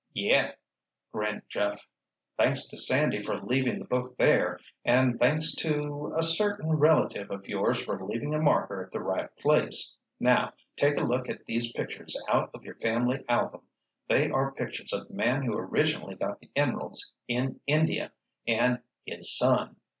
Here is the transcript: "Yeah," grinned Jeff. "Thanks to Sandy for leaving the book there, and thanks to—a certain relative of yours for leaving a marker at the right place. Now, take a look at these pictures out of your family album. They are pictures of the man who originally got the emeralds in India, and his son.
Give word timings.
"Yeah," 0.15 0.53
grinned 1.11 1.43
Jeff. 1.47 1.87
"Thanks 2.35 2.65
to 2.69 2.75
Sandy 2.75 3.21
for 3.21 3.39
leaving 3.39 3.77
the 3.77 3.85
book 3.85 4.17
there, 4.17 4.59
and 4.83 5.19
thanks 5.19 5.53
to—a 5.53 6.23
certain 6.23 6.69
relative 6.71 7.29
of 7.29 7.47
yours 7.47 7.83
for 7.85 8.03
leaving 8.03 8.33
a 8.33 8.41
marker 8.41 8.83
at 8.83 8.91
the 8.91 8.99
right 8.99 9.29
place. 9.37 9.99
Now, 10.19 10.53
take 10.75 10.97
a 10.97 11.03
look 11.03 11.29
at 11.29 11.45
these 11.45 11.71
pictures 11.73 12.19
out 12.27 12.49
of 12.55 12.63
your 12.63 12.79
family 12.79 13.23
album. 13.29 13.61
They 14.09 14.31
are 14.31 14.53
pictures 14.53 14.91
of 14.91 15.07
the 15.07 15.13
man 15.13 15.43
who 15.43 15.55
originally 15.55 16.15
got 16.15 16.39
the 16.39 16.49
emeralds 16.55 17.13
in 17.27 17.59
India, 17.67 18.11
and 18.47 18.79
his 19.05 19.31
son. 19.37 19.75